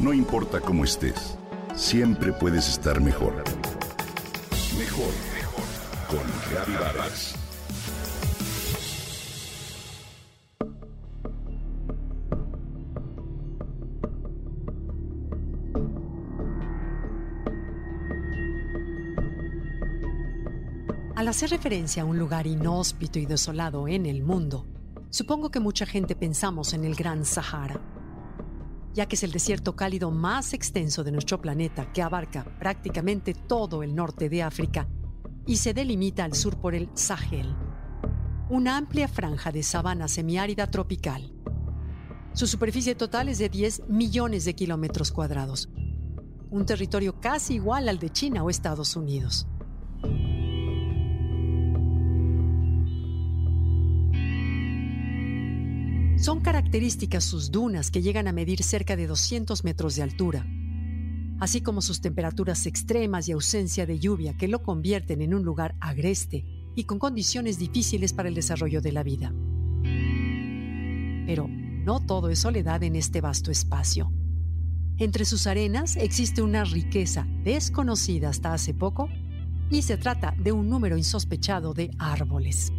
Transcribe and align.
No 0.00 0.14
importa 0.14 0.62
cómo 0.62 0.84
estés, 0.84 1.36
siempre 1.74 2.32
puedes 2.32 2.66
estar 2.70 3.02
mejor. 3.02 3.44
Mejor, 4.78 5.12
mejor. 5.34 5.64
Con 6.08 6.20
Reavivadas. 6.50 7.34
Al 21.14 21.28
hacer 21.28 21.50
referencia 21.50 22.04
a 22.04 22.06
un 22.06 22.18
lugar 22.18 22.46
inhóspito 22.46 23.18
y 23.18 23.26
desolado 23.26 23.86
en 23.86 24.06
el 24.06 24.22
mundo, 24.22 24.66
supongo 25.10 25.50
que 25.50 25.60
mucha 25.60 25.84
gente 25.84 26.16
pensamos 26.16 26.72
en 26.72 26.86
el 26.86 26.94
Gran 26.94 27.26
Sahara, 27.26 27.78
ya 28.92 29.06
que 29.06 29.16
es 29.16 29.22
el 29.22 29.32
desierto 29.32 29.76
cálido 29.76 30.10
más 30.10 30.52
extenso 30.52 31.04
de 31.04 31.12
nuestro 31.12 31.40
planeta 31.40 31.92
que 31.92 32.02
abarca 32.02 32.44
prácticamente 32.58 33.34
todo 33.34 33.82
el 33.82 33.94
norte 33.94 34.28
de 34.28 34.42
África 34.42 34.88
y 35.46 35.56
se 35.56 35.74
delimita 35.74 36.24
al 36.24 36.34
sur 36.34 36.58
por 36.60 36.74
el 36.74 36.88
Sahel, 36.94 37.54
una 38.48 38.76
amplia 38.76 39.08
franja 39.08 39.52
de 39.52 39.62
sabana 39.62 40.08
semiárida 40.08 40.70
tropical. 40.70 41.32
Su 42.32 42.46
superficie 42.46 42.94
total 42.94 43.28
es 43.28 43.38
de 43.38 43.48
10 43.48 43.88
millones 43.88 44.44
de 44.44 44.54
kilómetros 44.54 45.12
cuadrados, 45.12 45.68
un 46.50 46.66
territorio 46.66 47.20
casi 47.20 47.54
igual 47.54 47.88
al 47.88 47.98
de 47.98 48.10
China 48.10 48.42
o 48.42 48.50
Estados 48.50 48.96
Unidos. 48.96 49.46
Son 56.20 56.40
características 56.40 57.24
sus 57.24 57.50
dunas 57.50 57.90
que 57.90 58.02
llegan 58.02 58.28
a 58.28 58.32
medir 58.32 58.62
cerca 58.62 58.94
de 58.94 59.06
200 59.06 59.64
metros 59.64 59.96
de 59.96 60.02
altura, 60.02 60.46
así 61.38 61.62
como 61.62 61.80
sus 61.80 62.02
temperaturas 62.02 62.66
extremas 62.66 63.26
y 63.26 63.32
ausencia 63.32 63.86
de 63.86 63.98
lluvia 63.98 64.36
que 64.36 64.46
lo 64.46 64.62
convierten 64.62 65.22
en 65.22 65.32
un 65.32 65.44
lugar 65.44 65.76
agreste 65.80 66.44
y 66.76 66.84
con 66.84 66.98
condiciones 66.98 67.58
difíciles 67.58 68.12
para 68.12 68.28
el 68.28 68.34
desarrollo 68.34 68.82
de 68.82 68.92
la 68.92 69.02
vida. 69.02 69.32
Pero 71.26 71.48
no 71.48 72.04
todo 72.04 72.28
es 72.28 72.40
soledad 72.40 72.82
en 72.82 72.96
este 72.96 73.22
vasto 73.22 73.50
espacio. 73.50 74.12
Entre 74.98 75.24
sus 75.24 75.46
arenas 75.46 75.96
existe 75.96 76.42
una 76.42 76.64
riqueza 76.64 77.26
desconocida 77.44 78.28
hasta 78.28 78.52
hace 78.52 78.74
poco 78.74 79.08
y 79.70 79.80
se 79.80 79.96
trata 79.96 80.34
de 80.36 80.52
un 80.52 80.68
número 80.68 80.98
insospechado 80.98 81.72
de 81.72 81.90
árboles. 81.98 82.70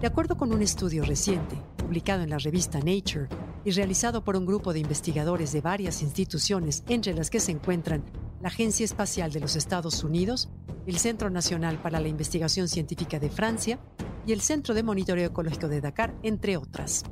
De 0.00 0.06
acuerdo 0.06 0.38
con 0.38 0.50
un 0.50 0.62
estudio 0.62 1.04
reciente, 1.04 1.56
publicado 1.76 2.22
en 2.22 2.30
la 2.30 2.38
revista 2.38 2.78
Nature 2.78 3.28
y 3.66 3.70
realizado 3.72 4.24
por 4.24 4.34
un 4.34 4.46
grupo 4.46 4.72
de 4.72 4.78
investigadores 4.78 5.52
de 5.52 5.60
varias 5.60 6.00
instituciones, 6.00 6.82
entre 6.88 7.12
las 7.12 7.28
que 7.28 7.38
se 7.38 7.52
encuentran 7.52 8.02
la 8.40 8.48
Agencia 8.48 8.84
Espacial 8.84 9.30
de 9.30 9.40
los 9.40 9.56
Estados 9.56 10.02
Unidos, 10.02 10.48
el 10.86 10.96
Centro 10.96 11.28
Nacional 11.28 11.76
para 11.82 12.00
la 12.00 12.08
Investigación 12.08 12.66
Científica 12.68 13.18
de 13.18 13.28
Francia 13.28 13.78
y 14.26 14.32
el 14.32 14.40
Centro 14.40 14.72
de 14.72 14.82
Monitoreo 14.82 15.26
Ecológico 15.26 15.68
de 15.68 15.82
Dakar, 15.82 16.14
entre 16.22 16.56
otras. 16.56 17.04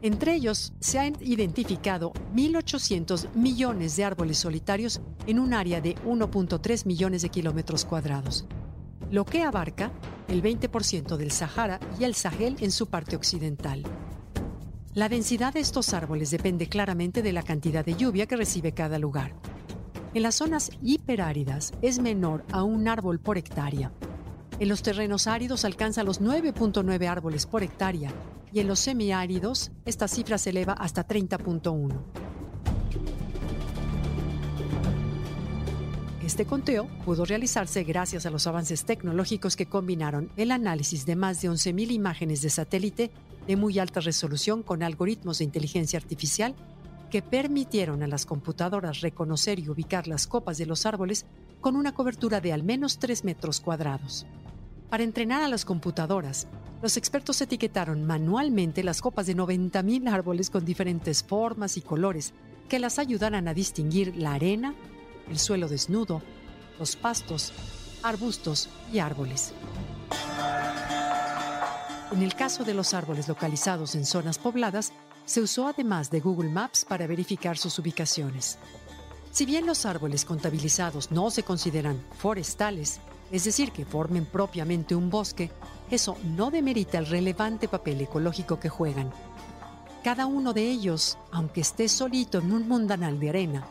Entre 0.00 0.36
ellos, 0.36 0.74
se 0.78 1.00
han 1.00 1.16
identificado 1.20 2.12
1.800 2.36 3.34
millones 3.34 3.96
de 3.96 4.04
árboles 4.04 4.38
solitarios 4.38 5.00
en 5.26 5.40
un 5.40 5.54
área 5.54 5.80
de 5.80 5.96
1.3 6.04 6.86
millones 6.86 7.22
de 7.22 7.30
kilómetros 7.30 7.84
cuadrados, 7.84 8.46
lo 9.10 9.24
que 9.24 9.42
abarca 9.42 9.90
el 10.28 10.42
20% 10.42 11.16
del 11.16 11.30
Sahara 11.30 11.80
y 11.98 12.04
el 12.04 12.14
Sahel 12.14 12.56
en 12.60 12.72
su 12.72 12.86
parte 12.86 13.16
occidental. 13.16 13.82
La 14.94 15.08
densidad 15.08 15.52
de 15.52 15.60
estos 15.60 15.92
árboles 15.92 16.30
depende 16.30 16.68
claramente 16.68 17.22
de 17.22 17.32
la 17.32 17.42
cantidad 17.42 17.84
de 17.84 17.94
lluvia 17.94 18.26
que 18.26 18.36
recibe 18.36 18.72
cada 18.72 18.98
lugar. 18.98 19.34
En 20.14 20.22
las 20.22 20.36
zonas 20.36 20.70
hiperáridas 20.82 21.74
es 21.82 21.98
menor 21.98 22.44
a 22.50 22.62
un 22.62 22.88
árbol 22.88 23.20
por 23.20 23.36
hectárea. 23.36 23.92
En 24.58 24.68
los 24.68 24.82
terrenos 24.82 25.26
áridos 25.26 25.66
alcanza 25.66 26.02
los 26.02 26.22
9.9 26.22 27.06
árboles 27.06 27.44
por 27.44 27.62
hectárea 27.62 28.10
y 28.52 28.60
en 28.60 28.68
los 28.68 28.78
semiáridos 28.80 29.70
esta 29.84 30.08
cifra 30.08 30.38
se 30.38 30.50
eleva 30.50 30.72
hasta 30.72 31.06
30.1. 31.06 32.25
Este 36.26 36.44
conteo 36.44 36.88
pudo 37.04 37.24
realizarse 37.24 37.84
gracias 37.84 38.26
a 38.26 38.30
los 38.30 38.48
avances 38.48 38.84
tecnológicos 38.84 39.54
que 39.54 39.66
combinaron 39.66 40.28
el 40.36 40.50
análisis 40.50 41.06
de 41.06 41.14
más 41.14 41.40
de 41.40 41.48
11.000 41.48 41.92
imágenes 41.92 42.42
de 42.42 42.50
satélite 42.50 43.12
de 43.46 43.54
muy 43.54 43.78
alta 43.78 44.00
resolución 44.00 44.64
con 44.64 44.82
algoritmos 44.82 45.38
de 45.38 45.44
inteligencia 45.44 46.00
artificial 46.00 46.56
que 47.12 47.22
permitieron 47.22 48.02
a 48.02 48.08
las 48.08 48.26
computadoras 48.26 49.02
reconocer 49.02 49.60
y 49.60 49.68
ubicar 49.68 50.08
las 50.08 50.26
copas 50.26 50.58
de 50.58 50.66
los 50.66 50.84
árboles 50.84 51.26
con 51.60 51.76
una 51.76 51.94
cobertura 51.94 52.40
de 52.40 52.52
al 52.52 52.64
menos 52.64 52.98
3 52.98 53.22
metros 53.22 53.60
cuadrados. 53.60 54.26
Para 54.90 55.04
entrenar 55.04 55.44
a 55.44 55.48
las 55.48 55.64
computadoras, 55.64 56.48
los 56.82 56.96
expertos 56.96 57.40
etiquetaron 57.40 58.04
manualmente 58.04 58.82
las 58.82 59.00
copas 59.00 59.28
de 59.28 59.36
90.000 59.36 60.12
árboles 60.12 60.50
con 60.50 60.64
diferentes 60.64 61.22
formas 61.22 61.76
y 61.76 61.82
colores 61.82 62.34
que 62.68 62.80
las 62.80 62.98
ayudaran 62.98 63.46
a 63.46 63.54
distinguir 63.54 64.16
la 64.16 64.34
arena, 64.34 64.74
el 65.28 65.38
suelo 65.38 65.68
desnudo, 65.68 66.22
los 66.78 66.96
pastos, 66.96 67.52
arbustos 68.02 68.68
y 68.92 68.98
árboles. 68.98 69.52
En 72.12 72.22
el 72.22 72.34
caso 72.34 72.64
de 72.64 72.74
los 72.74 72.94
árboles 72.94 73.28
localizados 73.28 73.94
en 73.94 74.06
zonas 74.06 74.38
pobladas, 74.38 74.92
se 75.24 75.40
usó 75.40 75.66
además 75.66 76.10
de 76.10 76.20
Google 76.20 76.50
Maps 76.50 76.84
para 76.84 77.06
verificar 77.06 77.58
sus 77.58 77.78
ubicaciones. 77.78 78.58
Si 79.32 79.44
bien 79.44 79.66
los 79.66 79.84
árboles 79.84 80.24
contabilizados 80.24 81.10
no 81.10 81.30
se 81.30 81.42
consideran 81.42 82.00
forestales, 82.16 83.00
es 83.30 83.44
decir, 83.44 83.72
que 83.72 83.84
formen 83.84 84.24
propiamente 84.24 84.94
un 84.94 85.10
bosque, 85.10 85.50
eso 85.90 86.16
no 86.24 86.50
demerita 86.50 86.98
el 86.98 87.06
relevante 87.06 87.68
papel 87.68 88.00
ecológico 88.00 88.60
que 88.60 88.68
juegan. 88.68 89.10
Cada 90.04 90.26
uno 90.26 90.52
de 90.52 90.70
ellos, 90.70 91.18
aunque 91.32 91.62
esté 91.62 91.88
solito 91.88 92.38
en 92.38 92.52
un 92.52 92.68
mundanal 92.68 93.18
de 93.18 93.28
arena, 93.28 93.66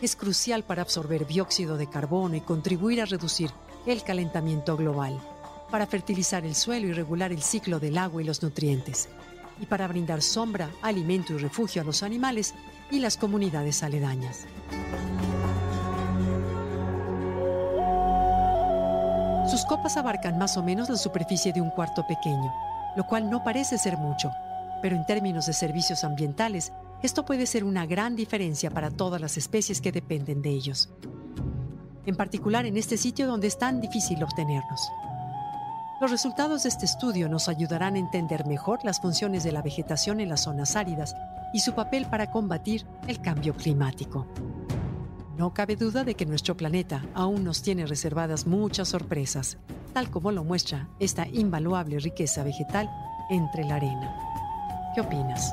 es 0.00 0.16
crucial 0.16 0.62
para 0.62 0.82
absorber 0.82 1.26
dióxido 1.26 1.76
de 1.76 1.88
carbono 1.88 2.36
y 2.36 2.40
contribuir 2.40 3.00
a 3.00 3.04
reducir 3.04 3.50
el 3.86 4.02
calentamiento 4.02 4.76
global, 4.76 5.18
para 5.70 5.86
fertilizar 5.86 6.44
el 6.44 6.54
suelo 6.54 6.86
y 6.86 6.92
regular 6.92 7.32
el 7.32 7.42
ciclo 7.42 7.80
del 7.80 7.98
agua 7.98 8.22
y 8.22 8.24
los 8.24 8.42
nutrientes, 8.42 9.08
y 9.60 9.66
para 9.66 9.88
brindar 9.88 10.22
sombra, 10.22 10.70
alimento 10.82 11.34
y 11.34 11.38
refugio 11.38 11.82
a 11.82 11.84
los 11.84 12.02
animales 12.02 12.54
y 12.90 13.00
las 13.00 13.16
comunidades 13.16 13.82
aledañas. 13.82 14.46
Sus 19.50 19.64
copas 19.64 19.96
abarcan 19.96 20.38
más 20.38 20.56
o 20.56 20.62
menos 20.62 20.88
la 20.90 20.96
superficie 20.96 21.52
de 21.52 21.60
un 21.60 21.70
cuarto 21.70 22.06
pequeño, 22.06 22.52
lo 22.96 23.06
cual 23.06 23.30
no 23.30 23.42
parece 23.42 23.78
ser 23.78 23.96
mucho, 23.96 24.30
pero 24.82 24.94
en 24.94 25.06
términos 25.06 25.46
de 25.46 25.54
servicios 25.54 26.04
ambientales 26.04 26.72
esto 27.02 27.24
puede 27.24 27.46
ser 27.46 27.64
una 27.64 27.86
gran 27.86 28.16
diferencia 28.16 28.70
para 28.70 28.90
todas 28.90 29.20
las 29.20 29.36
especies 29.36 29.80
que 29.80 29.92
dependen 29.92 30.42
de 30.42 30.50
ellos, 30.50 30.88
en 32.06 32.16
particular 32.16 32.66
en 32.66 32.76
este 32.76 32.96
sitio 32.96 33.26
donde 33.26 33.46
es 33.46 33.58
tan 33.58 33.80
difícil 33.80 34.22
obtenerlos. 34.22 34.80
Los 36.00 36.10
resultados 36.10 36.62
de 36.62 36.68
este 36.68 36.86
estudio 36.86 37.28
nos 37.28 37.48
ayudarán 37.48 37.96
a 37.96 37.98
entender 37.98 38.46
mejor 38.46 38.80
las 38.84 39.00
funciones 39.00 39.44
de 39.44 39.52
la 39.52 39.62
vegetación 39.62 40.20
en 40.20 40.28
las 40.28 40.44
zonas 40.44 40.76
áridas 40.76 41.14
y 41.52 41.60
su 41.60 41.74
papel 41.74 42.06
para 42.06 42.30
combatir 42.30 42.86
el 43.06 43.20
cambio 43.20 43.54
climático. 43.54 44.26
No 45.36 45.54
cabe 45.54 45.76
duda 45.76 46.02
de 46.02 46.14
que 46.14 46.26
nuestro 46.26 46.56
planeta 46.56 47.04
aún 47.14 47.44
nos 47.44 47.62
tiene 47.62 47.86
reservadas 47.86 48.46
muchas 48.46 48.88
sorpresas, 48.88 49.56
tal 49.92 50.10
como 50.10 50.32
lo 50.32 50.44
muestra 50.44 50.88
esta 50.98 51.28
invaluable 51.28 52.00
riqueza 52.00 52.42
vegetal 52.42 52.90
entre 53.30 53.64
la 53.64 53.76
arena. 53.76 54.16
¿Qué 54.94 55.00
opinas? 55.00 55.52